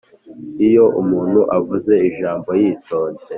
iyo 0.67 0.85
umuntu 1.01 1.39
avuze 1.57 1.93
ijambo 2.09 2.49
yitonze, 2.61 3.23